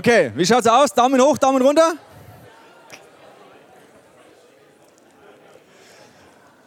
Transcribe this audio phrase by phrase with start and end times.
[0.00, 0.94] Okay, wie schaut's aus?
[0.94, 1.92] Daumen hoch, Daumen runter?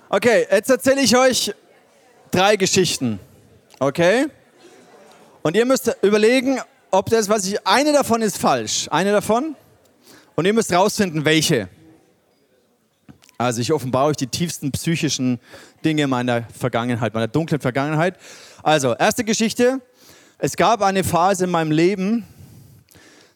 [0.08, 1.52] Okay, jetzt erzähle ich euch
[2.30, 3.20] drei Geschichten.
[3.80, 4.28] Okay?
[5.42, 6.60] Und ihr müsst überlegen,
[6.92, 8.88] ob das, was ich, eine davon ist falsch.
[8.92, 9.56] Eine davon.
[10.36, 11.70] Und ihr müsst rausfinden, welche.
[13.40, 15.40] Also ich offenbare euch die tiefsten psychischen
[15.84, 18.16] Dinge meiner Vergangenheit, meiner dunklen Vergangenheit.
[18.62, 19.82] Also, erste Geschichte.
[20.38, 22.28] Es gab eine Phase in meinem Leben,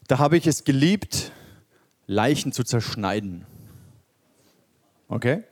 [0.08, 1.32] da habe ich es geliebt,
[2.06, 3.46] Leichen zu zerschneiden.
[5.10, 5.44] Okay?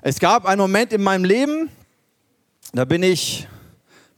[0.00, 1.70] Es gab einen Moment in meinem Leben,
[2.72, 3.48] da bin ich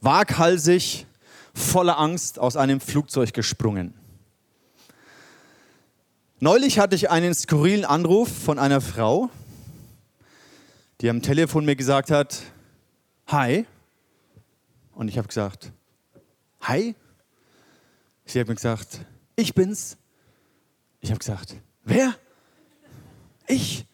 [0.01, 1.07] waghalsig,
[1.53, 3.93] voller Angst aus einem Flugzeug gesprungen.
[6.39, 9.29] Neulich hatte ich einen skurrilen Anruf von einer Frau,
[11.01, 12.41] die am Telefon mir gesagt hat,
[13.27, 13.65] hi.
[14.93, 15.71] Und ich habe gesagt,
[16.61, 16.95] hi.
[18.25, 19.01] Sie hat mir gesagt,
[19.35, 19.97] ich bin's.
[20.99, 22.15] Ich habe gesagt, wer?
[23.47, 23.85] Ich.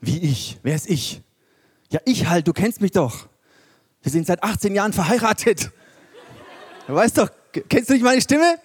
[0.00, 0.58] Wie ich?
[0.62, 1.22] Wer ist ich?
[1.90, 3.28] Ja, ich halt, du kennst mich doch.
[4.02, 5.70] Wir sind seit 18 Jahren verheiratet.
[6.86, 7.30] Du weißt doch,
[7.68, 8.58] kennst du nicht meine Stimme?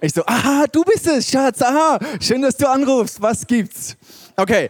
[0.00, 3.96] Ich so, aha, du bist es, Schatz, aha, schön, dass du anrufst, was gibt's?
[4.36, 4.68] Okay,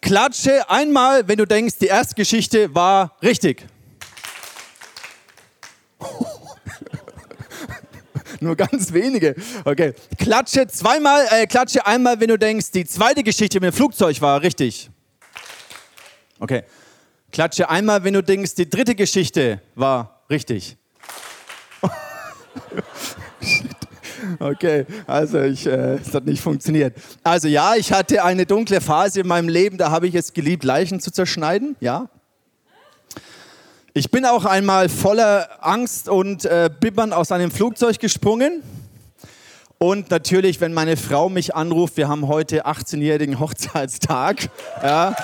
[0.00, 3.66] klatsche einmal, wenn du denkst, die erste Geschichte war richtig.
[8.40, 9.34] Nur ganz wenige.
[9.64, 14.20] Okay, klatsche zweimal, äh, klatsche einmal, wenn du denkst, die zweite Geschichte mit dem Flugzeug
[14.20, 14.90] war richtig.
[16.38, 16.62] Okay,
[17.30, 20.76] klatsche einmal, wenn du denkst, die dritte Geschichte war richtig.
[24.38, 26.94] Okay, also ich, äh, es hat nicht funktioniert.
[27.22, 30.62] Also ja, ich hatte eine dunkle Phase in meinem Leben, da habe ich es geliebt,
[30.62, 32.08] Leichen zu zerschneiden, ja.
[33.92, 38.62] Ich bin auch einmal voller Angst und äh, Bibbern aus einem Flugzeug gesprungen.
[39.78, 44.48] Und natürlich, wenn meine Frau mich anruft, wir haben heute 18-jährigen Hochzeitstag.
[44.82, 45.16] Ja.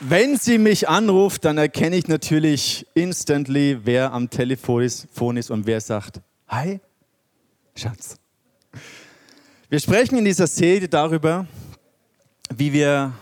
[0.00, 4.82] Wenn sie mich anruft, dann erkenne ich natürlich instantly, wer am Telefon
[5.36, 6.80] ist, und wer sagt, hi,
[7.76, 8.16] Schatz.
[9.68, 11.46] Wir sprechen in dieser Serie darüber,
[12.52, 13.12] wie wir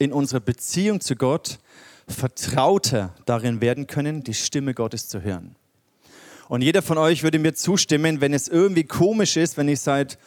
[0.00, 1.58] in unserer Beziehung zu Gott
[2.08, 5.54] vertrauter darin werden können, die Stimme Gottes zu hören.
[6.48, 10.18] Und jeder von euch würde mir zustimmen, wenn es irgendwie komisch ist, wenn ich seit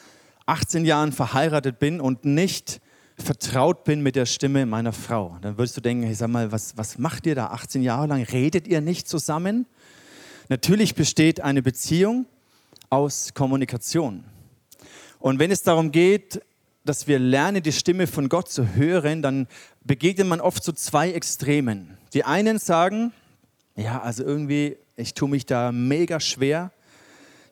[0.46, 2.80] 18 Jahren verheiratet bin und nicht
[3.18, 5.38] vertraut bin mit der Stimme meiner Frau.
[5.42, 8.24] Dann würdest du denken, hey, sag mal, was, was macht ihr da 18 Jahre lang?
[8.24, 9.66] Redet ihr nicht zusammen?
[10.50, 12.28] Natürlich besteht eine Beziehung
[12.90, 14.24] aus Kommunikation.
[15.18, 16.42] Und wenn es darum geht,
[16.84, 19.48] dass wir lernen, die Stimme von Gott zu hören, dann
[19.84, 21.98] begegnet man oft so zwei Extremen.
[22.14, 23.14] Die einen sagen,
[23.76, 26.72] ja, also irgendwie, ich tue mich da mega schwer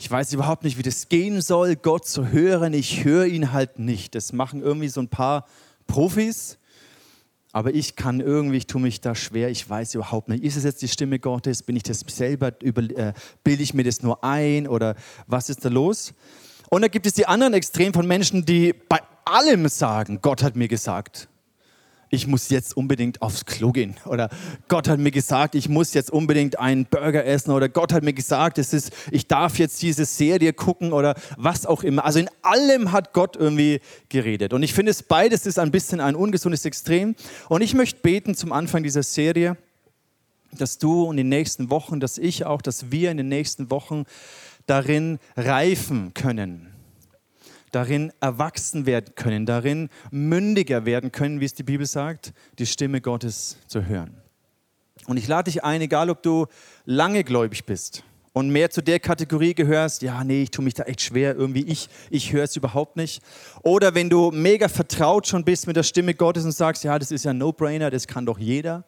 [0.01, 2.73] ich weiß überhaupt nicht, wie das gehen soll, Gott zu hören.
[2.73, 4.15] Ich höre ihn halt nicht.
[4.15, 5.45] Das machen irgendwie so ein paar
[5.85, 6.57] Profis.
[7.51, 10.43] Aber ich kann irgendwie, ich tue mich da schwer, ich weiß überhaupt nicht.
[10.43, 11.61] Ist es jetzt die Stimme Gottes?
[11.61, 12.51] Bin ich das selber?
[12.63, 13.13] Über, äh,
[13.43, 14.67] bilde ich mir das nur ein?
[14.67, 14.95] Oder
[15.27, 16.15] was ist da los?
[16.71, 20.55] Und da gibt es die anderen Extremen von Menschen, die bei allem sagen, Gott hat
[20.55, 21.29] mir gesagt
[22.11, 23.95] ich muss jetzt unbedingt aufs Klo gehen.
[24.05, 24.29] Oder
[24.67, 27.51] Gott hat mir gesagt, ich muss jetzt unbedingt einen Burger essen.
[27.51, 31.65] Oder Gott hat mir gesagt, es ist, ich darf jetzt diese Serie gucken oder was
[31.65, 32.03] auch immer.
[32.03, 33.79] Also in allem hat Gott irgendwie
[34.09, 34.51] geredet.
[34.51, 37.15] Und ich finde es beides ist ein bisschen ein ungesundes Extrem.
[37.47, 39.55] Und ich möchte beten zum Anfang dieser Serie,
[40.51, 44.03] dass du in den nächsten Wochen, dass ich auch, dass wir in den nächsten Wochen
[44.67, 46.70] darin reifen können
[47.71, 53.01] darin erwachsen werden können, darin mündiger werden können, wie es die Bibel sagt, die Stimme
[53.01, 54.21] Gottes zu hören.
[55.07, 56.47] Und ich lade dich ein, egal ob du
[56.85, 60.83] lange gläubig bist und mehr zu der Kategorie gehörst, ja, nee, ich tue mich da
[60.83, 63.21] echt schwer, irgendwie ich, ich höre es überhaupt nicht.
[63.63, 67.11] Oder wenn du mega vertraut schon bist mit der Stimme Gottes und sagst, ja, das
[67.11, 68.85] ist ja ein No-Brainer, das kann doch jeder,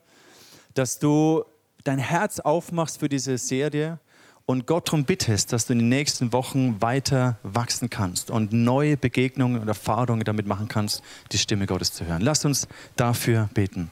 [0.74, 1.44] dass du
[1.84, 4.00] dein Herz aufmachst für diese Serie
[4.45, 8.98] und Gott darum bittest, dass du in den nächsten Wochen weiter wachsen kannst und neue
[8.98, 11.01] Begegnungen und Erfahrungen damit machen kannst,
[11.31, 12.22] die Stimme Gottes zu hören.
[12.22, 13.90] Lass uns dafür beten.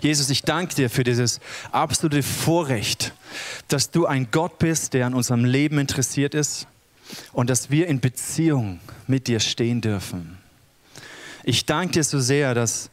[0.00, 1.40] Jesus, ich danke dir für dieses
[1.70, 3.12] absolute Vorrecht,
[3.68, 6.66] dass du ein Gott bist, der an unserem Leben interessiert ist
[7.32, 10.38] und dass wir in Beziehung mit dir stehen dürfen.
[11.44, 12.90] Ich danke dir so sehr, dass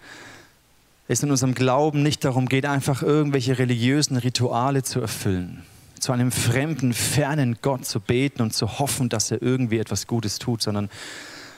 [1.07, 5.63] es in unserem Glauben nicht darum geht, einfach irgendwelche religiösen Rituale zu erfüllen
[6.03, 10.38] zu einem fremden, fernen Gott zu beten und zu hoffen, dass er irgendwie etwas Gutes
[10.38, 10.89] tut, sondern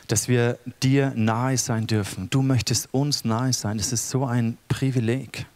[0.07, 2.29] dass wir dir nahe sein dürfen.
[2.29, 3.77] Du möchtest uns nahe sein.
[3.77, 5.47] Das ist so ein Privileg.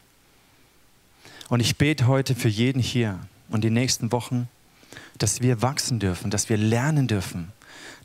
[1.49, 3.19] Und ich bete heute für jeden hier
[3.49, 4.47] und die nächsten Wochen,
[5.17, 7.51] dass wir wachsen dürfen, dass wir lernen dürfen,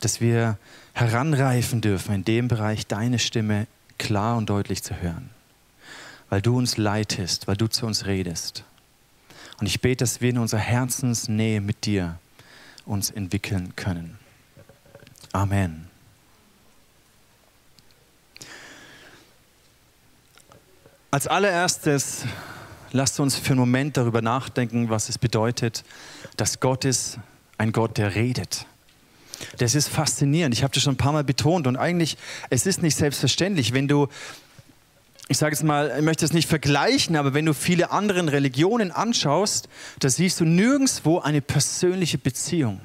[0.00, 0.58] dass wir
[0.92, 3.66] heranreifen dürfen, in dem Bereich deine Stimme
[3.98, 5.30] klar und deutlich zu hören,
[6.28, 8.64] weil du uns leitest, weil du zu uns redest.
[9.60, 12.18] Und ich bete, dass wir in unserer Herzensnähe mit dir
[12.86, 14.18] uns entwickeln können.
[15.32, 15.88] Amen.
[21.10, 22.24] Als allererstes
[22.90, 25.84] lasst uns für einen Moment darüber nachdenken, was es bedeutet,
[26.36, 27.18] dass Gott ist
[27.56, 28.66] ein Gott, der redet.
[29.58, 30.54] Das ist faszinierend.
[30.54, 32.16] Ich habe das schon ein paar Mal betont und eigentlich,
[32.50, 34.08] es ist nicht selbstverständlich, wenn du,
[35.28, 38.90] ich sage jetzt mal, ich möchte es nicht vergleichen, aber wenn du viele andere Religionen
[38.90, 39.68] anschaust,
[40.00, 42.80] da siehst du nirgendwo eine persönliche Beziehung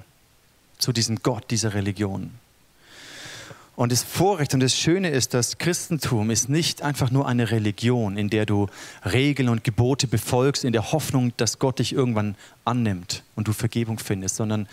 [0.77, 2.31] zu diesem Gott dieser Religion.
[3.75, 8.17] Und das Vorrecht und das Schöne ist, dass Christentum ist nicht einfach nur eine Religion,
[8.17, 8.67] in der du
[9.05, 13.97] Regeln und Gebote befolgst, in der Hoffnung, dass Gott dich irgendwann annimmt und du Vergebung
[13.97, 14.67] findest, sondern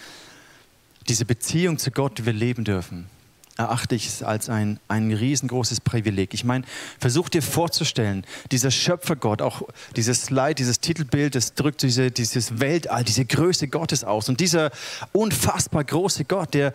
[1.09, 3.07] diese Beziehung zu Gott, die wir leben dürfen,
[3.56, 6.35] erachte ich als ein, ein riesengroßes Privileg.
[6.35, 6.64] Ich meine,
[6.99, 9.62] versuch dir vorzustellen, dieser Schöpfergott, auch
[9.97, 14.29] dieses Slide, dieses Titelbild, das drückt diese, dieses Weltall, diese Größe Gottes aus.
[14.29, 14.70] Und dieser
[15.12, 16.73] unfassbar große Gott, der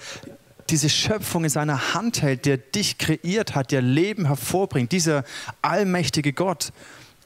[0.69, 5.23] diese Schöpfung in seiner Hand hält, der dich kreiert hat, der Leben hervorbringt, dieser
[5.61, 6.71] allmächtige Gott,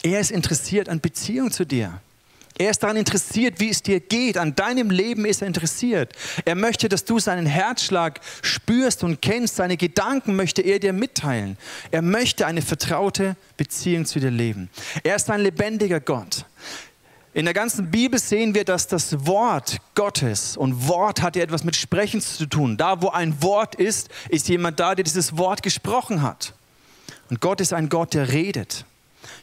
[0.04, 2.02] er ist interessiert an Beziehung zu dir.
[2.58, 4.38] Er ist daran interessiert, wie es dir geht.
[4.38, 6.14] An deinem Leben ist er interessiert.
[6.46, 9.58] Er möchte, dass du seinen Herzschlag spürst und kennst.
[9.58, 11.58] Seine Gedanken möchte er dir mitteilen.
[11.92, 14.70] Er möchte eine vertraute Beziehung zu dir leben.
[15.04, 16.46] Er ist ein lebendiger Gott.
[17.34, 21.66] In der ganzen Bibel sehen wir, dass das Wort Gottes und Wort hat ja etwas
[21.66, 22.78] mit Sprechen zu tun.
[22.78, 26.54] Da, wo ein Wort ist, ist jemand da, der dieses Wort gesprochen hat.
[27.30, 28.86] Und Gott ist ein Gott, der redet.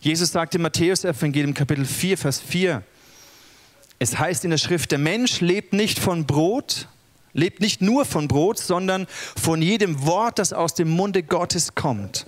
[0.01, 2.83] Jesus sagt im Matthäus-Evangelium Kapitel 4, Vers 4,
[4.03, 6.89] es heißt in der Schrift, der Mensch lebt nicht von Brot,
[7.35, 9.07] lebt nicht nur von Brot, sondern
[9.41, 12.27] von jedem Wort, das aus dem Munde Gottes kommt.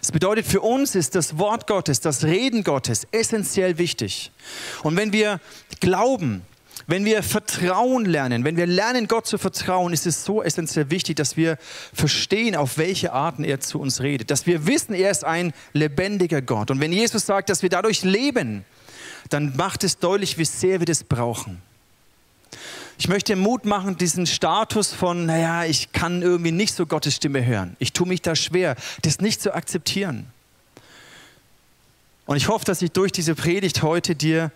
[0.00, 4.30] Das bedeutet, für uns ist das Wort Gottes, das Reden Gottes essentiell wichtig.
[4.82, 5.40] Und wenn wir
[5.80, 6.42] glauben,
[6.86, 11.16] wenn wir Vertrauen lernen, wenn wir lernen, Gott zu vertrauen, ist es so essentiell wichtig,
[11.16, 11.58] dass wir
[11.92, 14.30] verstehen, auf welche Arten er zu uns redet.
[14.30, 16.70] Dass wir wissen, er ist ein lebendiger Gott.
[16.70, 18.64] Und wenn Jesus sagt, dass wir dadurch leben,
[19.28, 21.60] dann macht es deutlich, wie sehr wir das brauchen.
[22.98, 27.44] Ich möchte Mut machen, diesen Status von, naja, ich kann irgendwie nicht so Gottes Stimme
[27.44, 27.76] hören.
[27.78, 30.26] Ich tue mich da schwer, das nicht zu akzeptieren.
[32.26, 34.50] Und ich hoffe, dass ich durch diese Predigt heute dir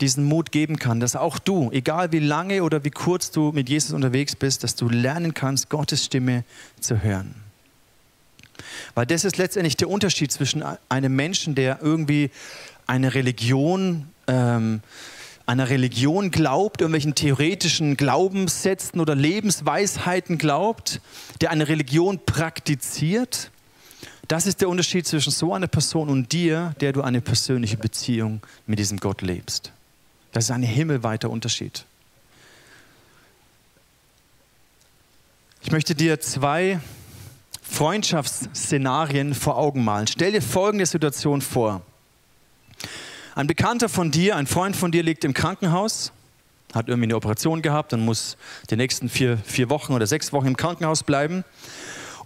[0.00, 3.68] diesen Mut geben kann, dass auch du, egal wie lange oder wie kurz du mit
[3.68, 6.44] Jesus unterwegs bist, dass du lernen kannst, Gottes Stimme
[6.80, 7.34] zu hören.
[8.94, 12.30] Weil das ist letztendlich der Unterschied zwischen einem Menschen, der irgendwie
[12.86, 14.80] eine Religion ähm,
[15.46, 21.00] einer Religion glaubt, irgendwelchen theoretischen Glaubenssätzen oder Lebensweisheiten glaubt,
[21.40, 23.50] der eine Religion praktiziert.
[24.28, 28.42] Das ist der Unterschied zwischen so einer Person und dir, der du eine persönliche Beziehung
[28.66, 29.72] mit diesem Gott lebst.
[30.32, 31.86] Das ist ein himmelweiter Unterschied.
[35.62, 36.80] Ich möchte dir zwei
[37.62, 40.06] Freundschaftsszenarien vor Augen malen.
[40.06, 41.82] Stell dir folgende Situation vor.
[43.38, 46.10] Ein Bekannter von dir, ein Freund von dir liegt im Krankenhaus,
[46.74, 48.36] hat irgendwie eine Operation gehabt und muss
[48.68, 51.44] die nächsten vier, vier Wochen oder sechs Wochen im Krankenhaus bleiben.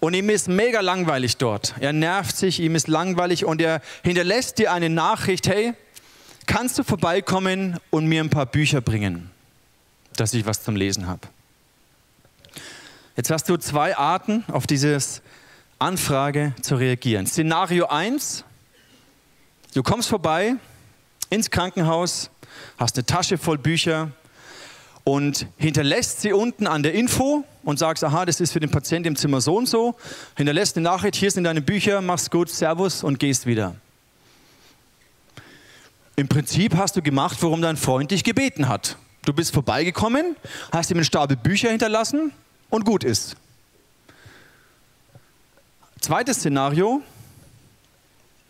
[0.00, 1.74] Und ihm ist mega langweilig dort.
[1.80, 5.74] Er nervt sich, ihm ist langweilig und er hinterlässt dir eine Nachricht, hey,
[6.46, 9.30] kannst du vorbeikommen und mir ein paar Bücher bringen,
[10.16, 11.28] dass ich was zum Lesen habe.
[13.18, 14.98] Jetzt hast du zwei Arten, auf diese
[15.78, 17.26] Anfrage zu reagieren.
[17.26, 18.44] Szenario 1,
[19.74, 20.56] du kommst vorbei,
[21.32, 22.30] ins Krankenhaus,
[22.76, 24.10] hast eine Tasche voll Bücher
[25.02, 29.08] und hinterlässt sie unten an der Info und sagst, aha, das ist für den Patienten
[29.08, 29.94] im Zimmer so und so.
[30.36, 33.74] Hinterlässt eine Nachricht, hier sind deine Bücher, mach's gut, Servus und gehst wieder.
[36.16, 38.96] Im Prinzip hast du gemacht, worum dein Freund dich gebeten hat.
[39.24, 40.36] Du bist vorbeigekommen,
[40.70, 42.32] hast ihm einen Stapel Bücher hinterlassen
[42.68, 43.36] und gut ist.
[46.00, 47.00] Zweites Szenario,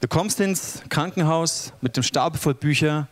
[0.03, 3.07] Du kommst ins Krankenhaus mit dem Stapel voll Bücher.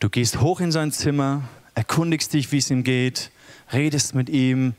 [0.00, 1.42] Du gehst hoch in sein Zimmer,
[1.76, 3.30] erkundigst dich, wie es ihm geht,
[3.72, 4.74] redest mit ihm,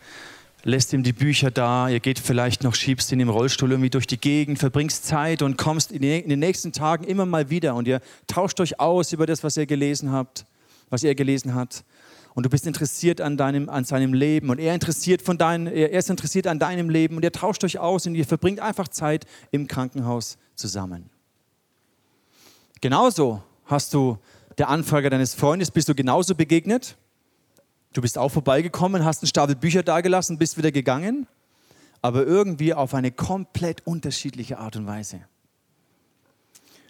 [0.65, 1.87] lässt ihm die Bücher da.
[1.87, 5.57] Ihr geht vielleicht noch, schiebst ihn im Rollstuhl irgendwie durch die Gegend, verbringst Zeit und
[5.57, 9.41] kommst in den nächsten Tagen immer mal wieder und ihr tauscht euch aus über das,
[9.41, 10.45] was ihr gelesen habt,
[10.89, 11.85] was er gelesen hat.
[12.33, 15.91] Und du bist interessiert an, deinem, an seinem Leben und er, interessiert von dein, er
[15.91, 19.25] ist interessiert an deinem Leben und ihr tauscht euch aus und ihr verbringt einfach Zeit
[19.51, 21.09] im Krankenhaus zusammen.
[22.81, 24.17] Genauso hast du
[24.57, 26.97] der Anfrage deines Freundes, bist du genauso begegnet.
[27.93, 31.27] Du bist auch vorbeigekommen, hast einen Stapel Bücher dagelassen, bist wieder gegangen,
[32.01, 35.21] aber irgendwie auf eine komplett unterschiedliche Art und Weise.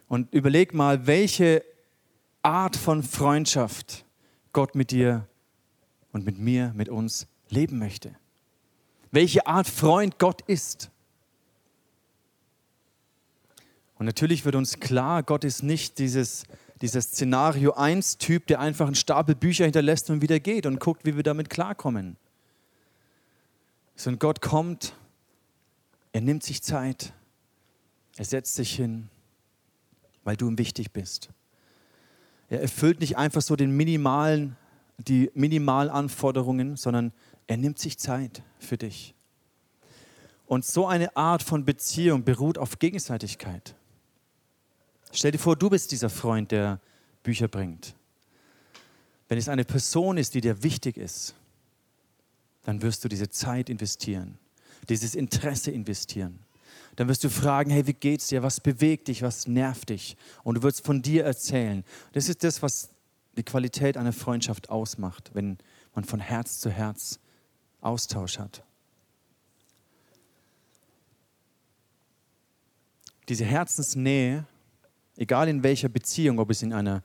[0.07, 1.63] Und überleg mal, welche
[2.41, 4.05] Art von Freundschaft
[4.53, 5.27] Gott mit dir
[6.11, 8.15] und mit mir, mit uns leben möchte.
[9.11, 10.89] Welche Art Freund Gott ist.
[13.99, 16.45] Und natürlich wird uns klar, Gott ist nicht dieses,
[16.81, 21.17] dieser Szenario 1-Typ, der einfach einen Stapel Bücher hinterlässt und wieder geht und guckt, wie
[21.17, 22.15] wir damit klarkommen.
[23.97, 24.95] Sondern Gott kommt,
[26.13, 27.11] er nimmt sich Zeit,
[28.15, 29.09] er setzt sich hin,
[30.23, 31.29] weil du ihm wichtig bist.
[32.47, 34.55] Er erfüllt nicht einfach so den minimalen,
[34.97, 37.11] die Minimalanforderungen, sondern
[37.47, 39.13] er nimmt sich Zeit für dich.
[40.47, 43.75] Und so eine Art von Beziehung beruht auf Gegenseitigkeit.
[45.11, 46.79] Stell dir vor, du bist dieser Freund, der
[47.23, 47.95] Bücher bringt.
[49.27, 51.35] Wenn es eine Person ist, die dir wichtig ist,
[52.63, 54.37] dann wirst du diese Zeit investieren,
[54.89, 56.39] dieses Interesse investieren.
[56.95, 58.43] Dann wirst du fragen, hey, wie geht's dir?
[58.43, 59.21] Was bewegt dich?
[59.21, 60.17] Was nervt dich?
[60.43, 61.83] Und du wirst von dir erzählen.
[62.13, 62.89] Das ist das, was
[63.37, 65.57] die Qualität einer Freundschaft ausmacht, wenn
[65.95, 67.19] man von Herz zu Herz
[67.81, 68.63] Austausch hat.
[73.29, 74.45] Diese Herzensnähe
[75.19, 77.03] Egal in welcher Beziehung, ob es in einer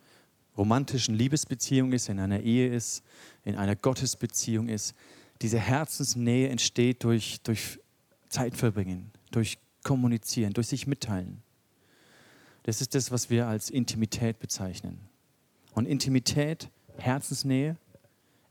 [0.56, 3.02] romantischen Liebesbeziehung ist, in einer Ehe ist,
[3.42, 4.94] in einer Gottesbeziehung ist,
[5.42, 7.80] diese Herzensnähe entsteht durch, durch
[8.28, 11.42] Zeit verbringen, durch Kommunizieren, durch sich mitteilen.
[12.62, 15.00] Das ist das, was wir als Intimität bezeichnen.
[15.72, 17.76] Und Intimität, Herzensnähe,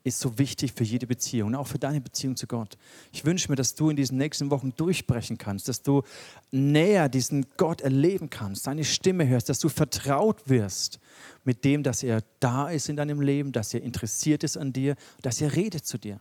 [0.03, 2.77] ist so wichtig für jede Beziehung und auch für deine Beziehung zu Gott.
[3.13, 6.03] Ich wünsche mir, dass du in diesen nächsten Wochen durchbrechen kannst, dass du
[6.51, 10.99] näher diesen Gott erleben kannst, seine Stimme hörst, dass du vertraut wirst
[11.45, 14.95] mit dem, dass er da ist in deinem Leben, dass er interessiert ist an dir,
[15.21, 16.19] dass er redet zu dir.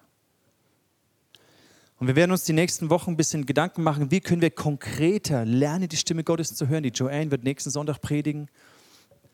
[1.99, 5.45] Und wir werden uns die nächsten Wochen ein bisschen Gedanken machen, wie können wir konkreter
[5.45, 6.83] lernen, die Stimme Gottes zu hören.
[6.83, 8.49] Die Joanne wird nächsten Sonntag predigen.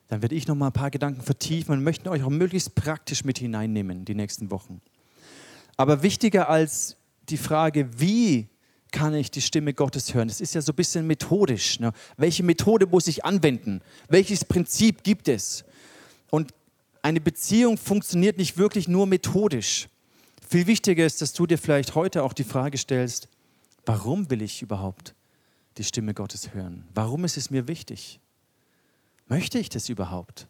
[0.09, 3.25] Dann werde ich noch mal ein paar Gedanken vertiefen und möchte euch auch möglichst praktisch
[3.25, 4.81] mit hineinnehmen die nächsten Wochen.
[5.77, 6.97] Aber wichtiger als
[7.29, 8.49] die Frage, wie
[8.91, 10.29] kann ich die Stimme Gottes hören?
[10.29, 11.79] Das ist ja so ein bisschen methodisch.
[11.79, 11.93] Ne?
[12.17, 13.83] Welche Methode muss ich anwenden?
[14.09, 15.65] Welches Prinzip gibt es?
[16.31, 16.53] Und
[17.03, 19.89] eine Beziehung funktioniert nicht wirklich nur methodisch.
[20.49, 23.29] Viel wichtiger ist, dass du dir vielleicht heute auch die Frage stellst,
[23.85, 25.15] warum will ich überhaupt
[25.77, 26.85] die Stimme Gottes hören?
[26.95, 28.21] Warum ist es mir wichtig?
[29.29, 30.49] Möchte ich das überhaupt?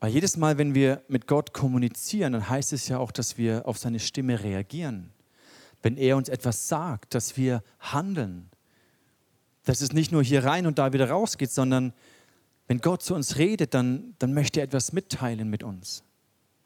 [0.00, 3.66] Weil jedes Mal, wenn wir mit Gott kommunizieren, dann heißt es ja auch, dass wir
[3.66, 5.10] auf seine Stimme reagieren.
[5.82, 8.50] Wenn er uns etwas sagt, dass wir handeln.
[9.64, 11.94] Dass es nicht nur hier rein und da wieder rausgeht, sondern
[12.66, 16.02] wenn Gott zu uns redet, dann, dann möchte er etwas mitteilen mit uns.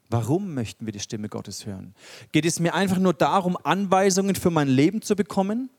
[0.09, 1.93] Warum möchten wir die Stimme Gottes hören?
[2.31, 5.69] Geht es mir einfach nur darum, Anweisungen für mein Leben zu bekommen?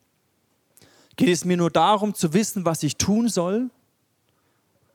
[1.17, 3.71] Geht es mir nur darum zu wissen, was ich tun soll?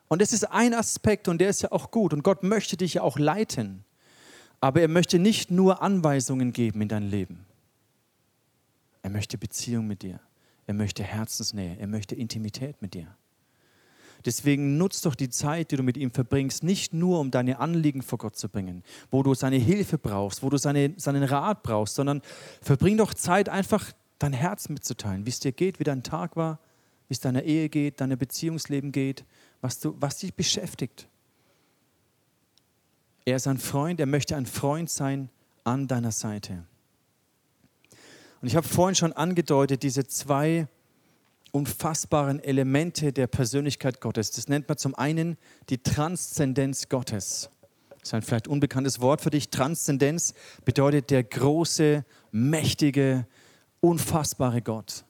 [0.07, 2.13] Und das ist ein Aspekt und der ist ja auch gut.
[2.13, 3.83] Und Gott möchte dich ja auch leiten.
[4.61, 7.45] Aber er möchte nicht nur Anweisungen geben in dein Leben.
[9.01, 10.19] Er möchte Beziehung mit dir.
[10.67, 11.77] Er möchte Herzensnähe.
[11.79, 13.15] Er möchte Intimität mit dir.
[14.25, 18.01] Deswegen nutzt doch die Zeit, die du mit ihm verbringst, nicht nur, um deine Anliegen
[18.01, 21.95] vor Gott zu bringen, wo du seine Hilfe brauchst, wo du seine, seinen Rat brauchst,
[21.95, 22.21] sondern
[22.61, 26.59] verbring doch Zeit einfach dein Herz mitzuteilen, wie es dir geht, wie dein Tag war,
[27.07, 29.25] wie es deiner Ehe geht, deinem Beziehungsleben geht,
[29.61, 31.07] was, du, was dich beschäftigt.
[33.25, 35.29] Er ist ein Freund, er möchte ein Freund sein
[35.63, 36.65] an deiner Seite.
[38.41, 40.67] Und ich habe vorhin schon angedeutet, diese zwei
[41.51, 44.31] unfassbaren Elemente der Persönlichkeit Gottes.
[44.31, 45.37] Das nennt man zum einen
[45.69, 47.49] die Transzendenz Gottes.
[47.89, 49.49] Das ist ein vielleicht unbekanntes Wort für dich.
[49.49, 50.33] Transzendenz
[50.65, 53.25] bedeutet der große, mächtige,
[53.85, 55.05] unfassbare Gott.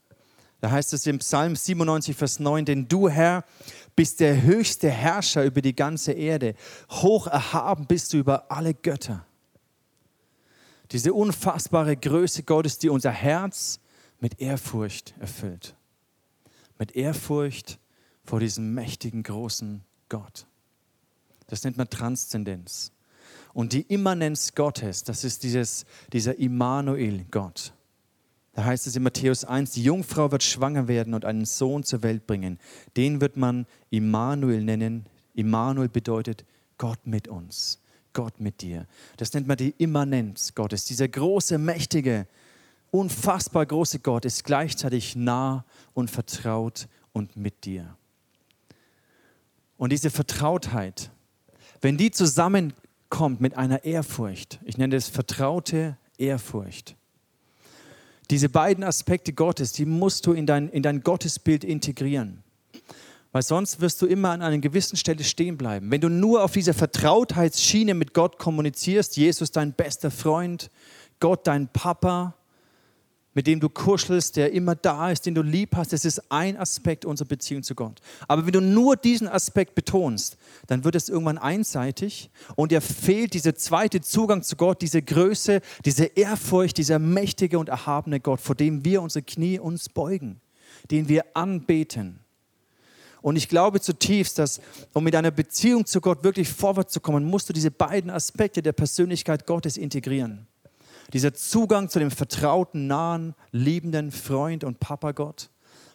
[0.62, 3.44] Da heißt es im Psalm 97, Vers 9, denn du, Herr,
[3.96, 6.56] bist der höchste Herrscher über die ganze Erde.
[6.90, 9.26] Hoch erhaben bist du über alle Götter.
[10.92, 13.80] Diese unfassbare Größe Gottes, die unser Herz
[14.20, 15.76] mit Ehrfurcht erfüllt.
[16.78, 17.80] Mit Ehrfurcht
[18.24, 20.48] vor diesem mächtigen, großen Gott.
[21.48, 22.92] Das nennt man Transzendenz.
[23.54, 27.74] Und die Immanenz Gottes, das ist dieses, dieser Immanuel-Gott.
[28.56, 32.04] Da heißt es in Matthäus 1, die Jungfrau wird schwanger werden und einen Sohn zur
[32.04, 32.58] Welt bringen.
[32.96, 35.06] Den wird man Immanuel nennen.
[35.34, 36.46] Immanuel bedeutet
[36.78, 37.82] Gott mit uns,
[38.14, 38.88] Gott mit dir.
[39.18, 40.86] Das nennt man die Immanenz Gottes.
[40.86, 42.28] Dieser große, mächtige,
[42.92, 47.98] unfassbar große Gott ist gleichzeitig nah und vertraut und mit dir.
[49.76, 51.12] Und diese Vertrautheit,
[51.82, 52.74] wenn die zusammen
[53.10, 54.60] kommt mit einer Ehrfurcht.
[54.64, 56.96] Ich nenne das vertraute Ehrfurcht.
[58.30, 62.44] Diese beiden Aspekte Gottes, die musst du in dein, in dein Gottesbild integrieren.
[63.32, 65.92] Weil sonst wirst du immer an einer gewissen Stelle stehen bleiben.
[65.92, 70.70] Wenn du nur auf dieser Vertrautheitsschiene mit Gott kommunizierst, Jesus dein bester Freund,
[71.20, 72.34] Gott dein Papa,
[73.36, 76.58] mit dem du kuschelst, der immer da ist, den du lieb hast, das ist ein
[76.58, 78.02] Aspekt unserer Beziehung zu Gott.
[78.28, 80.38] Aber wenn du nur diesen Aspekt betonst,
[80.68, 85.62] dann wird es irgendwann einseitig und dir fehlt dieser zweite Zugang zu Gott, diese Größe,
[85.84, 90.40] diese Ehrfurcht, dieser mächtige und erhabene Gott, vor dem wir unsere Knie uns beugen,
[90.90, 92.22] den wir anbeten.
[93.22, 94.62] Und ich glaube zutiefst, dass
[94.94, 98.62] um mit einer Beziehung zu Gott wirklich vorwärts zu kommen, musst du diese beiden Aspekte
[98.62, 100.48] der Persönlichkeit Gottes integrieren.
[101.14, 105.50] Dieser Zugang zu dem vertrauten, nahen, liebenden Freund und Papa Gott,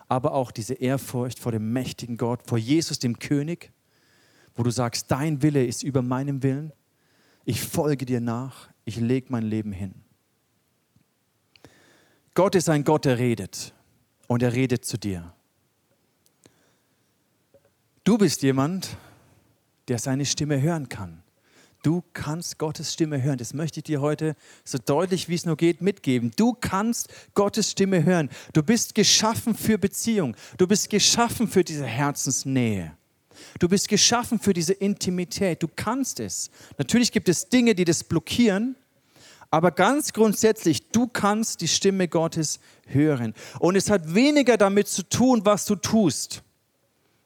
[0.08, 3.72] aber auch diese Ehrfurcht vor dem mächtigen Gott, vor Jesus, dem König,
[4.54, 6.72] wo du sagst, dein Wille ist über meinem Willen.
[7.44, 9.94] Ich folge dir nach, ich lege mein Leben hin.
[12.34, 13.74] Gott ist ein Gott, der redet
[14.28, 15.34] und er redet zu dir.
[18.04, 18.96] Du bist jemand,
[19.88, 21.19] der seine Stimme hören kann.
[21.82, 23.38] Du kannst Gottes Stimme hören.
[23.38, 26.30] Das möchte ich dir heute so deutlich wie es nur geht mitgeben.
[26.36, 28.28] Du kannst Gottes Stimme hören.
[28.52, 30.36] Du bist geschaffen für Beziehung.
[30.58, 32.92] Du bist geschaffen für diese Herzensnähe.
[33.58, 35.62] Du bist geschaffen für diese Intimität.
[35.62, 36.50] Du kannst es.
[36.76, 38.76] Natürlich gibt es Dinge, die das blockieren,
[39.50, 43.34] aber ganz grundsätzlich, du kannst die Stimme Gottes hören.
[43.58, 46.42] Und es hat weniger damit zu tun, was du tust,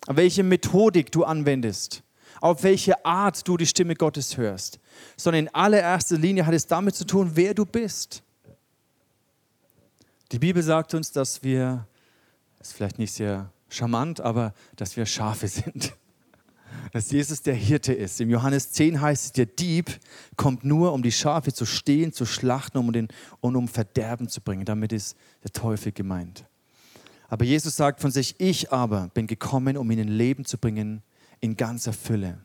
[0.06, 2.03] welche Methodik du anwendest
[2.44, 4.78] auf welche Art du die Stimme Gottes hörst,
[5.16, 8.22] sondern in allererster Linie hat es damit zu tun, wer du bist.
[10.30, 11.88] Die Bibel sagt uns, dass wir,
[12.61, 15.94] ist vielleicht nicht sehr charmant, aber dass wir Schafe sind.
[16.92, 18.20] Dass Jesus der Hirte ist.
[18.20, 19.98] Im Johannes 10 heißt es, der Dieb
[20.37, 23.09] kommt nur, um die Schafe zu stehlen, zu schlachten um den,
[23.40, 24.64] und um Verderben zu bringen.
[24.64, 26.44] Damit ist der Teufel gemeint.
[27.28, 31.02] Aber Jesus sagt von sich, ich aber bin gekommen, um ihnen Leben zu bringen
[31.44, 32.38] in ganzer Fülle.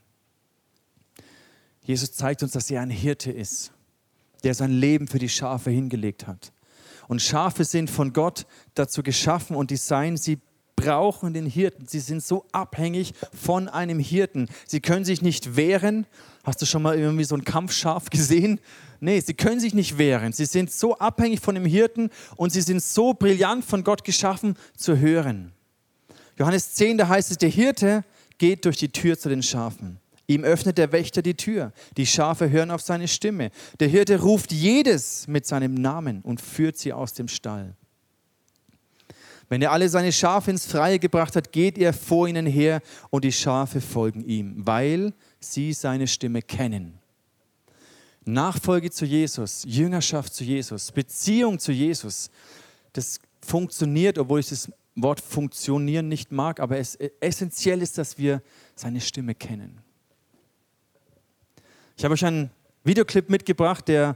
[1.86, 3.72] Jesus zeigt uns, dass er ein Hirte ist,
[4.44, 6.52] der sein Leben für die Schafe hingelegt hat.
[7.08, 10.38] Und Schafe sind von Gott dazu geschaffen und design, sie
[10.76, 11.88] brauchen den Hirten.
[11.88, 14.50] Sie sind so abhängig von einem Hirten.
[14.68, 16.06] Sie können sich nicht wehren.
[16.44, 18.60] Hast du schon mal irgendwie so ein Kampfschaf gesehen?
[19.00, 20.34] Nee, sie können sich nicht wehren.
[20.34, 24.58] Sie sind so abhängig von dem Hirten und sie sind so brillant von Gott geschaffen
[24.76, 25.54] zu hören.
[26.38, 28.04] Johannes 10, da heißt es, der Hirte
[28.40, 30.00] geht durch die Tür zu den Schafen.
[30.26, 31.72] Ihm öffnet der Wächter die Tür.
[31.98, 33.52] Die Schafe hören auf seine Stimme.
[33.80, 37.76] Der Hirte ruft jedes mit seinem Namen und führt sie aus dem Stall.
[39.50, 43.24] Wenn er alle seine Schafe ins Freie gebracht hat, geht er vor ihnen her und
[43.24, 47.00] die Schafe folgen ihm, weil sie seine Stimme kennen.
[48.26, 52.30] Nachfolge zu Jesus, Jüngerschaft zu Jesus, Beziehung zu Jesus,
[52.94, 54.70] das funktioniert, obwohl ich das
[55.04, 58.42] Wort funktionieren nicht mag, aber es essentiell ist, dass wir
[58.76, 59.82] seine Stimme kennen.
[61.98, 62.50] Ich habe euch einen
[62.84, 64.16] Videoclip mitgebracht, der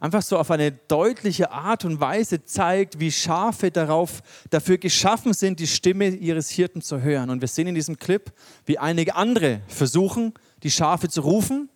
[0.00, 5.58] einfach so auf eine deutliche Art und Weise zeigt, wie Schafe darauf, dafür geschaffen sind,
[5.60, 7.30] die Stimme ihres Hirten zu hören.
[7.30, 8.32] Und wir sehen in diesem Clip,
[8.66, 11.68] wie einige andere versuchen, die Schafe zu rufen,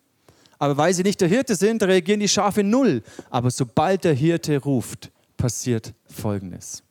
[0.59, 3.03] aber weil sie nicht der Hirte sind, reagieren die Schafe null.
[3.29, 6.83] Aber sobald der Hirte ruft, passiert Folgendes.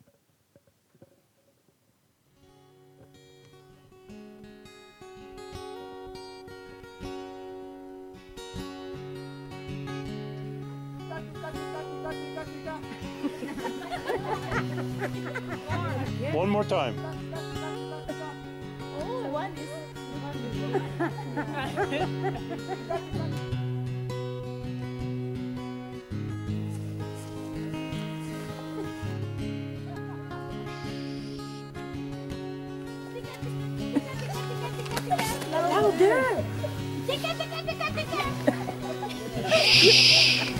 [16.62, 16.94] more time.
[19.00, 19.68] Oh, one is.
[35.50, 36.44] Louder!
[37.06, 38.28] Ticket, ticket, ticket, ticket!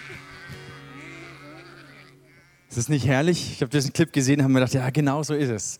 [2.68, 3.52] Ist das nicht herrlich?
[3.52, 5.78] Ich habe diesen Clip gesehen und habe mir gedacht, ja, genau so ist es.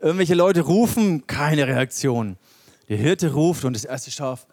[0.00, 2.36] Irgendwelche Leute rufen, keine Reaktion.
[2.88, 4.46] Der Hirte ruft und das erste Schaf,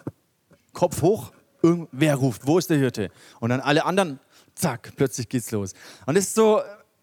[0.74, 3.12] Kopf hoch, irgend- wer ruft, wo ist der Hirte?
[3.40, 4.20] Und dann alle anderen,
[4.56, 5.74] zack, plötzlich geht's los.
[6.06, 6.62] Und es ist so,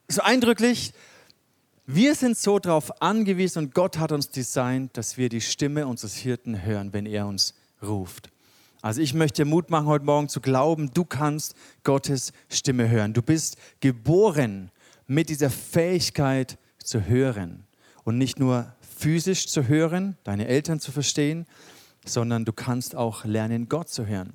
[0.09, 0.92] so eindrücklich,
[1.87, 6.14] wir sind so darauf angewiesen und Gott hat uns designt, dass wir die Stimme unseres
[6.14, 8.31] Hirten hören, wenn er uns ruft.
[8.82, 13.12] Also ich möchte Mut machen heute Morgen zu glauben, du kannst Gottes Stimme hören.
[13.12, 14.70] Du bist geboren
[15.06, 17.64] mit dieser Fähigkeit zu hören
[18.04, 21.46] und nicht nur physisch zu hören, deine Eltern zu verstehen,
[22.06, 24.34] sondern du kannst auch lernen, Gott zu hören.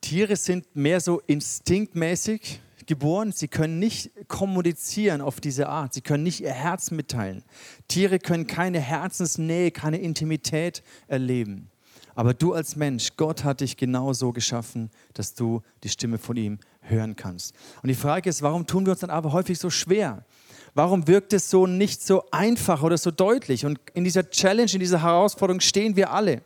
[0.00, 3.32] Tiere sind mehr so instinktmäßig geboren.
[3.32, 5.94] Sie können nicht kommunizieren auf diese Art.
[5.94, 7.42] Sie können nicht ihr Herz mitteilen.
[7.88, 11.70] Tiere können keine Herzensnähe, keine Intimität erleben.
[12.16, 16.36] Aber du als Mensch, Gott hat dich genau so geschaffen, dass du die Stimme von
[16.36, 17.54] ihm hören kannst.
[17.82, 20.24] Und die Frage ist, warum tun wir uns dann aber häufig so schwer?
[20.74, 23.66] Warum wirkt es so nicht so einfach oder so deutlich?
[23.66, 26.40] Und in dieser Challenge, in dieser Herausforderung stehen wir alle.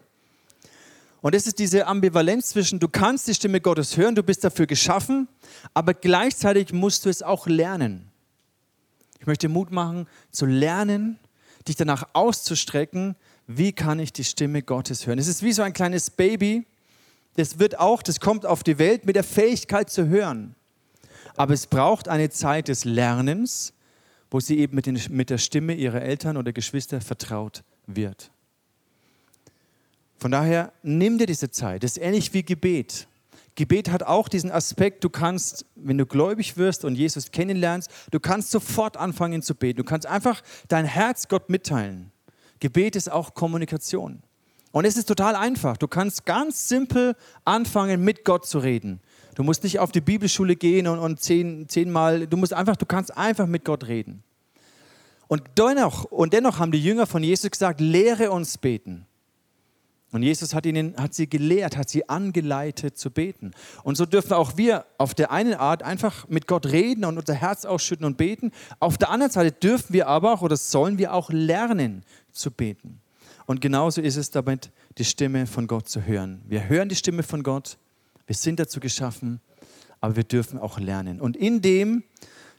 [1.21, 4.67] Und es ist diese Ambivalenz zwischen, du kannst die Stimme Gottes hören, du bist dafür
[4.67, 5.29] geschaffen,
[5.73, 8.11] aber gleichzeitig musst du es auch lernen.
[9.21, 11.19] Ich möchte Mut machen, zu lernen,
[11.69, 13.17] dich danach auszustrecken,
[13.57, 15.19] wie kann ich die Stimme Gottes hören.
[15.19, 16.67] Es ist wie so ein kleines Baby,
[17.35, 20.55] das wird auch, das kommt auf die Welt mit der Fähigkeit zu hören.
[21.37, 23.73] Aber es braucht eine Zeit des Lernens,
[24.31, 28.31] wo sie eben mit, den, mit der Stimme ihrer Eltern oder Geschwister vertraut wird.
[30.19, 31.83] Von daher nimm dir diese Zeit.
[31.83, 33.09] Das ist ähnlich wie Gebet.
[33.57, 38.21] Gebet hat auch diesen Aspekt, du kannst, wenn du gläubig wirst und Jesus kennenlernst, du
[38.21, 39.79] kannst sofort anfangen zu beten.
[39.79, 42.13] Du kannst einfach dein Herz Gott mitteilen.
[42.61, 44.23] Gebet ist auch Kommunikation.
[44.73, 45.77] Und es ist total einfach.
[45.77, 49.01] Du kannst ganz simpel anfangen, mit Gott zu reden.
[49.35, 52.87] Du musst nicht auf die Bibelschule gehen und, und zehn, zehnmal, du musst einfach, du
[52.87, 54.23] kannst einfach mit Gott reden.
[55.29, 59.07] Und dennoch, und dennoch haben die Jünger von Jesus gesagt, lehre uns beten.
[60.13, 63.53] Und Jesus hat, ihnen, hat sie gelehrt, hat sie angeleitet zu beten.
[63.85, 67.35] Und so dürfen auch wir auf der einen Art einfach mit Gott reden und unser
[67.35, 68.51] Herz ausschütten und beten.
[68.81, 73.01] Auf der anderen Seite dürfen wir aber auch oder sollen wir auch lernen zu beten.
[73.47, 76.43] Und genauso ist es damit, die Stimme von Gott zu hören.
[76.47, 77.79] Wir hören die Stimme von Gott,
[78.27, 79.41] wir sind dazu geschaffen,
[80.01, 81.21] aber wir dürfen auch lernen.
[81.21, 82.05] Und in dem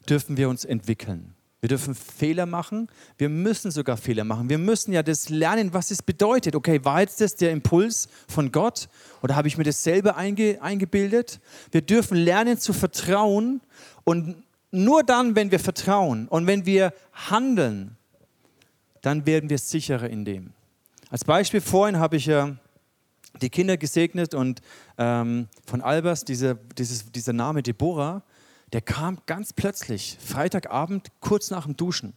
[0.09, 1.33] dürfen wir uns entwickeln.
[1.61, 2.87] Wir dürfen Fehler machen.
[3.19, 4.49] Wir müssen sogar Fehler machen.
[4.49, 6.55] Wir müssen ja das lernen, was es bedeutet.
[6.55, 8.89] Okay, war jetzt das der Impuls von Gott
[9.21, 11.39] oder habe ich mir das selber einge eingebildet?
[11.71, 13.61] Wir dürfen lernen zu vertrauen
[14.03, 17.95] und nur dann, wenn wir vertrauen und wenn wir handeln,
[19.01, 20.53] dann werden wir sicherer in dem.
[21.09, 22.55] Als Beispiel vorhin habe ich ja
[23.41, 24.61] die Kinder gesegnet und
[24.97, 28.23] ähm, von Albers, dieser, dieses, dieser Name Deborah,
[28.73, 32.13] der kam ganz plötzlich, Freitagabend, kurz nach dem Duschen.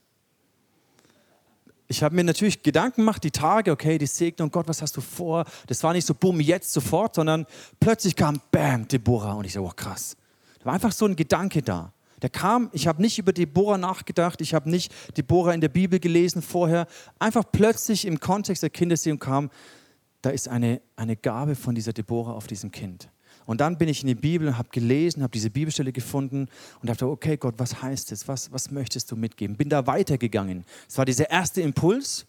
[1.87, 5.01] Ich habe mir natürlich Gedanken gemacht, die Tage, okay, die Segnung, Gott, was hast du
[5.01, 5.44] vor?
[5.66, 7.47] Das war nicht so, bumm, jetzt sofort, sondern
[7.79, 9.35] plötzlich kam, bam, Deborah.
[9.35, 10.16] Und ich so, oh krass.
[10.61, 11.92] Da war einfach so ein Gedanke da.
[12.24, 16.00] Der kam, ich habe nicht über Deborah nachgedacht, ich habe nicht Deborah in der Bibel
[16.00, 16.87] gelesen vorher.
[17.18, 19.50] Einfach plötzlich im Kontext der Kindersegnung kam,
[20.22, 23.10] da ist eine, eine Gabe von dieser Deborah auf diesem Kind.
[23.44, 26.48] Und dann bin ich in die Bibel und habe gelesen, habe diese Bibelstelle gefunden
[26.80, 28.26] und dachte, okay Gott, was heißt es?
[28.26, 29.58] Was, was möchtest du mitgeben?
[29.58, 30.64] Bin da weitergegangen.
[30.88, 32.24] Es war dieser erste Impuls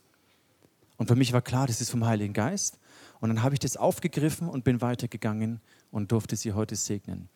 [0.97, 2.79] und für mich war klar, das ist vom Heiligen Geist.
[3.21, 7.29] Und dann habe ich das aufgegriffen und bin weitergegangen und durfte sie heute segnen.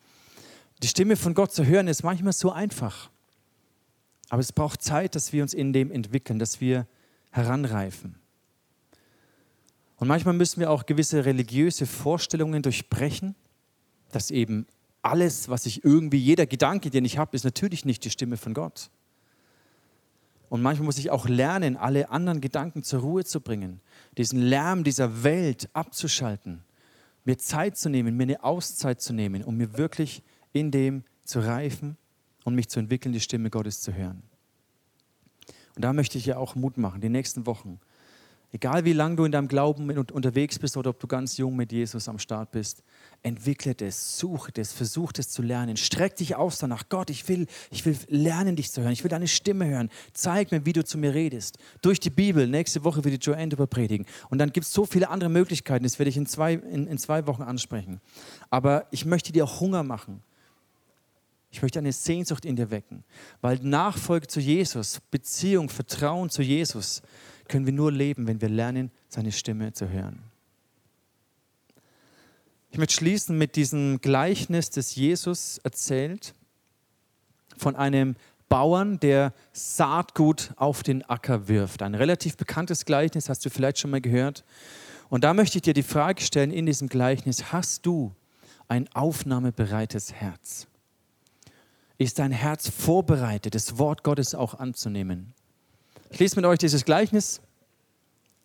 [0.82, 3.10] Die Stimme von Gott zu hören ist manchmal so einfach.
[4.30, 6.86] Aber es braucht Zeit, dass wir uns in dem entwickeln, dass wir
[7.30, 8.14] heranreifen.
[9.96, 13.34] Und manchmal müssen wir auch gewisse religiöse Vorstellungen durchbrechen,
[14.12, 14.66] dass eben
[15.02, 18.54] alles, was ich irgendwie, jeder Gedanke, den ich habe, ist natürlich nicht die Stimme von
[18.54, 18.90] Gott.
[20.48, 23.80] Und manchmal muss ich auch lernen, alle anderen Gedanken zur Ruhe zu bringen,
[24.16, 26.62] diesen Lärm dieser Welt abzuschalten,
[27.24, 31.40] mir Zeit zu nehmen, mir eine Auszeit zu nehmen, um mir wirklich in dem zu
[31.40, 31.96] reifen
[32.44, 34.22] und mich zu entwickeln, die Stimme Gottes zu hören.
[35.76, 37.80] Und da möchte ich ja auch Mut machen, die nächsten Wochen.
[38.52, 41.70] Egal wie lange du in deinem Glauben unterwegs bist oder ob du ganz jung mit
[41.70, 42.82] Jesus am Start bist,
[43.22, 45.76] entwickle das, suche das, versuch das zu lernen.
[45.76, 46.88] Streck dich aus danach.
[46.88, 48.90] Gott, ich will, ich will lernen, dich zu hören.
[48.90, 49.88] Ich will deine Stimme hören.
[50.14, 51.58] Zeig mir, wie du zu mir redest.
[51.80, 52.48] Durch die Bibel.
[52.48, 54.04] Nächste Woche wird die Joanne darüber predigen.
[54.30, 55.84] Und dann gibt es so viele andere Möglichkeiten.
[55.84, 58.00] Das werde ich in zwei, in, in zwei Wochen ansprechen.
[58.50, 60.24] Aber ich möchte dir auch Hunger machen
[61.50, 63.04] Ich möchte eine Sehnsucht in dir wecken,
[63.40, 67.02] weil Nachfolge zu Jesus, Beziehung, Vertrauen zu Jesus
[67.48, 70.22] können wir nur leben, wenn wir lernen, seine Stimme zu hören.
[72.70, 76.34] Ich möchte schließen mit diesem Gleichnis, das Jesus erzählt,
[77.56, 78.14] von einem
[78.48, 81.82] Bauern, der Saatgut auf den Acker wirft.
[81.82, 84.44] Ein relativ bekanntes Gleichnis, hast du vielleicht schon mal gehört.
[85.08, 88.14] Und da möchte ich dir die Frage stellen in diesem Gleichnis, hast du
[88.68, 90.68] ein aufnahmebereites Herz?
[92.00, 95.34] Ist dein Herz vorbereitet, das Wort Gottes auch anzunehmen?
[96.08, 97.42] Ich lese mit euch dieses Gleichnis.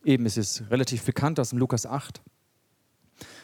[0.04, 2.22] Eben, es ist relativ bekannt aus dem Lukas 8.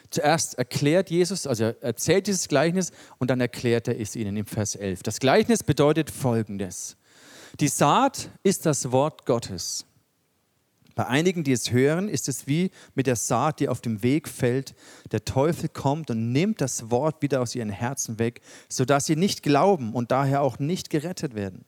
[0.10, 4.46] Zuerst erklärt Jesus, also er erzählt dieses Gleichnis und dann erklärt er es ihnen im
[4.46, 5.02] Vers 11.
[5.04, 6.98] Das Gleichnis bedeutet folgendes.
[7.62, 9.86] Die Saat ist das Wort Gottes.
[10.96, 14.28] Bei einigen, die es hören, ist es wie mit der Saat, die auf dem Weg
[14.28, 14.76] fällt.
[15.12, 19.44] Der Teufel kommt und nimmt das Wort wieder aus ihren Herzen weg, sodass sie nicht
[19.44, 21.66] glauben und daher auch nicht gerettet werden.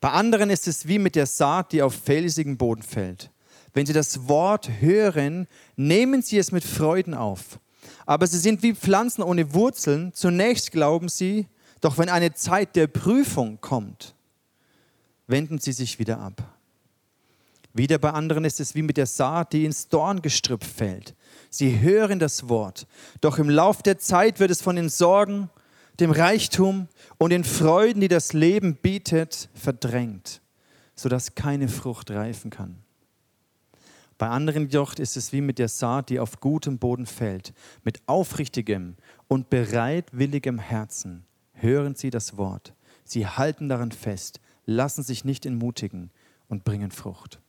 [0.00, 3.30] Bei anderen ist es wie mit der Saat, die auf felsigen Boden fällt.
[3.72, 7.60] Wenn sie das Wort hören, nehmen sie es mit Freuden auf.
[8.04, 10.12] Aber sie sind wie Pflanzen ohne Wurzeln.
[10.12, 11.46] Zunächst glauben sie,
[11.80, 14.14] doch wenn eine Zeit der Prüfung kommt,
[15.26, 16.42] wenden sie sich wieder ab.
[17.74, 21.14] Wieder bei anderen ist es wie mit der Saat, die ins Dorngestrüpp fällt.
[21.48, 22.86] Sie hören das Wort,
[23.20, 25.48] doch im Lauf der Zeit wird es von den Sorgen,
[26.00, 30.42] dem Reichtum und den Freuden, die das Leben bietet, verdrängt,
[30.94, 32.76] sodass keine Frucht reifen kann.
[34.18, 37.52] Bei anderen jedoch ist es wie mit der Saat, die auf gutem Boden fällt.
[37.82, 38.94] Mit aufrichtigem
[39.26, 42.72] und bereitwilligem Herzen hören sie das Wort.
[43.04, 46.10] Sie halten daran fest, lassen sich nicht entmutigen
[46.48, 47.41] und bringen Frucht.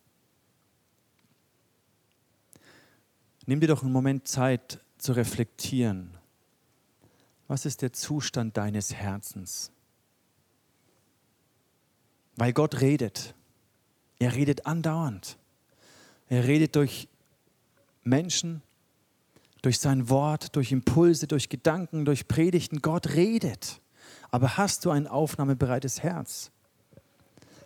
[3.45, 6.17] Nimm dir doch einen Moment Zeit zu reflektieren.
[7.47, 9.71] Was ist der Zustand deines Herzens?
[12.35, 13.35] Weil Gott redet.
[14.17, 15.37] Er redet andauernd.
[16.29, 17.09] Er redet durch
[18.03, 18.61] Menschen,
[19.61, 22.81] durch sein Wort, durch Impulse, durch Gedanken, durch Predigten.
[22.81, 23.81] Gott redet.
[24.31, 26.52] Aber hast du ein aufnahmebereites Herz?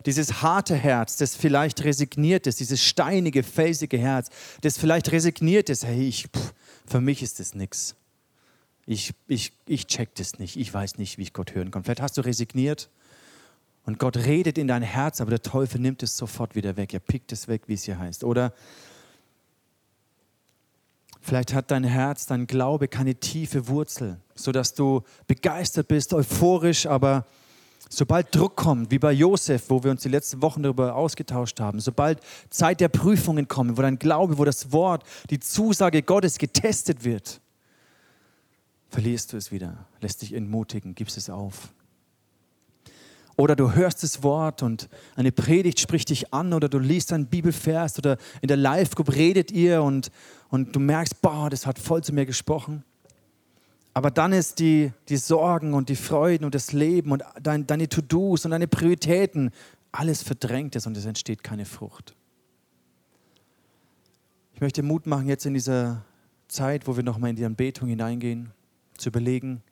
[0.08, 4.30] Dieses harte Herz, das vielleicht resigniert ist, dieses steinige, felsige Herz,
[4.62, 6.54] das vielleicht resigniert ist, hey, ich, pff,
[6.86, 7.98] für mich ist das nichts.
[8.86, 10.56] Ich, ich, ich check das nicht.
[10.56, 11.84] Ich weiß nicht, wie ich Gott hören kann.
[11.84, 12.90] Vielleicht hast du resigniert
[13.84, 16.94] und Gott redet in dein Herz, aber der Teufel nimmt es sofort wieder weg.
[16.94, 18.24] Er pickt es weg, wie es hier heißt.
[18.24, 18.54] Oder
[21.20, 27.26] vielleicht hat dein Herz, dein Glaube keine tiefe Wurzel, sodass du begeistert bist, euphorisch, aber
[27.90, 31.80] sobald Druck kommt, wie bei Josef, wo wir uns die letzten Wochen darüber ausgetauscht haben,
[31.80, 32.20] sobald
[32.50, 37.42] Zeit der Prüfungen kommt, wo dein Glaube, wo das Wort, die Zusage Gottes getestet wird,
[38.90, 41.74] verlierst du es wieder, lässt dich entmutigen, gibst es auf.
[43.36, 47.28] Oder du hörst das Wort und eine Predigt spricht dich an oder du liest einen
[47.28, 50.10] Bibelvers oder in der Live-Group redet ihr und,
[50.50, 52.84] und du merkst, boah, das hat voll zu mir gesprochen.
[53.98, 57.90] Aber dann ist die, die Sorgen und die Freuden und das Leben und dein, deine
[57.90, 59.50] To-Dos und deine Prioritäten,
[59.92, 62.16] alles verdrängt ist und es entsteht keine Frucht.
[64.54, 66.06] Ich möchte Mut machen, jetzt in dieser
[66.48, 68.52] Zeit, wo wir nochmal in die Anbetung hineingehen,
[69.00, 69.64] zu überlegen,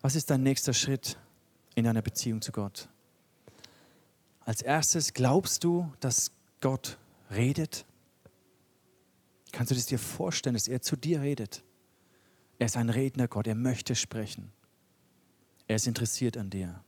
[0.00, 1.16] was ist dein nächster Schritt?
[1.76, 2.88] in einer Beziehung zu Gott.
[4.40, 6.98] Als erstes, glaubst du, dass Gott
[7.30, 7.86] redet?
[9.52, 11.62] Kannst du das dir vorstellen, dass er zu dir redet?
[12.58, 14.52] Er ist ein Redner Gott, er möchte sprechen.
[15.66, 16.82] Er ist interessiert an dir.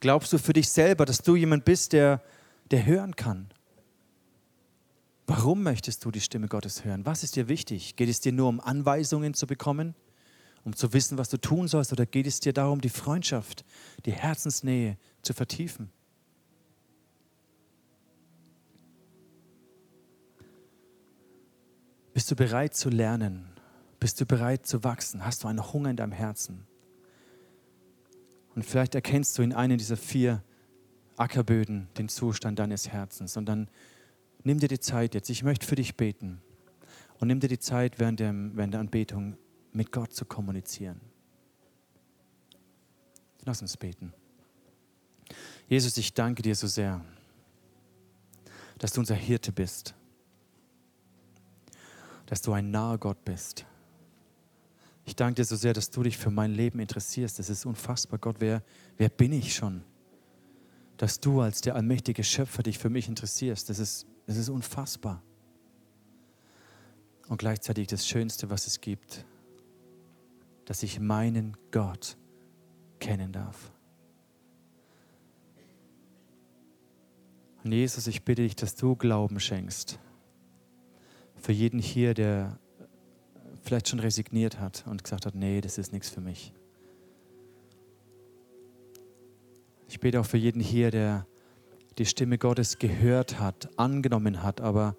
[0.00, 2.22] Glaubst du für dich selber, dass du jemand bist, der,
[2.70, 3.50] der hören kann?
[5.26, 7.06] Warum möchtest du die Stimme Gottes hören?
[7.06, 7.96] Was ist dir wichtig?
[7.96, 9.94] Geht es dir nur um Anweisungen zu bekommen?
[10.64, 11.92] um zu wissen, was du tun sollst?
[11.92, 13.64] Oder geht es dir darum, die Freundschaft,
[14.06, 15.90] die Herzensnähe zu vertiefen?
[22.14, 23.53] Bist du bereit zu lernen?
[24.04, 25.24] Bist du bereit zu wachsen?
[25.24, 26.66] Hast du einen Hunger in deinem Herzen?
[28.54, 30.44] Und vielleicht erkennst du in einem dieser vier
[31.16, 33.38] Ackerböden den Zustand deines Herzens.
[33.38, 33.70] Und dann
[34.42, 35.30] nimm dir die Zeit jetzt.
[35.30, 36.42] Ich möchte für dich beten.
[37.18, 39.38] Und nimm dir die Zeit während der, während der Anbetung
[39.72, 41.00] mit Gott zu kommunizieren.
[43.46, 44.12] Lass uns beten.
[45.66, 47.02] Jesus, ich danke dir so sehr,
[48.76, 49.94] dass du unser Hirte bist,
[52.26, 53.64] dass du ein naher Gott bist.
[55.06, 57.38] Ich danke dir so sehr, dass du dich für mein Leben interessierst.
[57.38, 58.18] Das ist unfassbar.
[58.18, 58.62] Gott, wer,
[58.96, 59.82] wer bin ich schon?
[60.96, 65.22] Dass du als der allmächtige Schöpfer dich für mich interessierst, das ist, das ist unfassbar.
[67.28, 69.26] Und gleichzeitig das Schönste, was es gibt,
[70.64, 72.16] dass ich meinen Gott
[72.98, 73.72] kennen darf.
[77.62, 79.98] Und Jesus, ich bitte dich, dass du Glauben schenkst.
[81.36, 82.58] Für jeden hier, der
[83.64, 86.52] vielleicht schon resigniert hat und gesagt hat, nee, das ist nichts für mich.
[89.88, 91.26] Ich bete auch für jeden hier, der
[91.98, 94.96] die Stimme Gottes gehört hat, angenommen hat, aber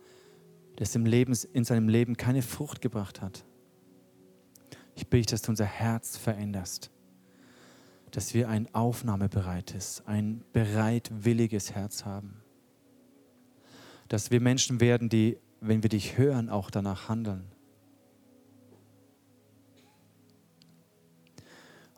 [0.77, 3.45] das im Leben, in seinem Leben keine Frucht gebracht hat.
[4.95, 6.89] Ich dich, dass du unser Herz veränderst,
[8.11, 12.41] dass wir ein aufnahmebereites, ein bereitwilliges Herz haben,
[14.07, 17.54] dass wir Menschen werden, die, wenn wir dich hören, auch danach handeln.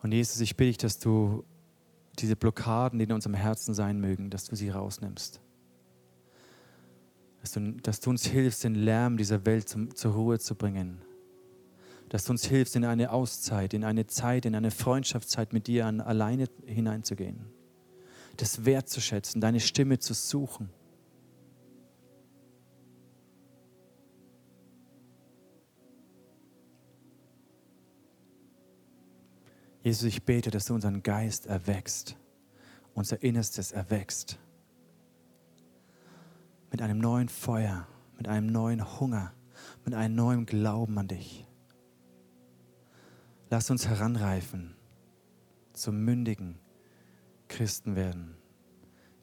[0.02, 1.44] Und Jesus, ich bitte dich, dass du
[2.18, 5.40] diese Blockaden, die in unserem Herzen sein mögen, dass du sie rausnimmst.
[7.40, 11.02] Dass du, dass du uns hilfst, den Lärm dieser Welt zum, zur Ruhe zu bringen.
[12.08, 15.86] Dass du uns hilfst, in eine Auszeit, in eine Zeit, in eine Freundschaftszeit mit dir
[15.86, 17.46] an, alleine hineinzugehen.
[18.36, 20.70] Das wertzuschätzen, deine Stimme zu suchen.
[29.82, 32.16] Jesus, ich bete, dass du unseren Geist erwächst,
[32.94, 34.38] unser Innerstes erwächst.
[36.70, 37.86] Mit einem neuen Feuer,
[38.16, 39.32] mit einem neuen Hunger,
[39.84, 41.46] mit einem neuen Glauben an dich.
[43.50, 44.74] Lass uns heranreifen,
[45.72, 46.58] zum mündigen
[47.46, 48.36] Christen werden,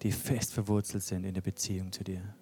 [0.02, 2.36] die fest verwurzelt sind in der Beziehung zu dir.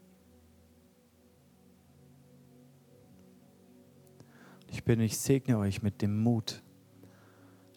[4.68, 6.64] Ich bin, ich segne euch mit dem Mut,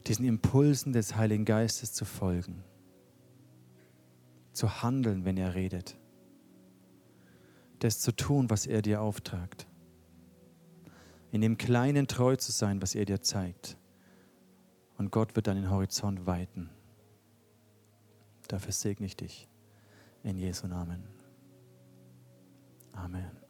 [0.07, 2.63] diesen Impulsen des Heiligen Geistes zu folgen,
[4.53, 5.97] zu handeln, wenn er redet,
[7.81, 9.67] das zu tun, was er dir auftragt,
[11.33, 13.77] in dem Kleinen treu zu sein, was er dir zeigt.
[14.97, 16.71] Und Gott wird deinen Horizont weiten.
[18.49, 19.49] Dafür segne ich dich.
[20.23, 21.05] In Jesu Namen.
[22.93, 23.46] Amen.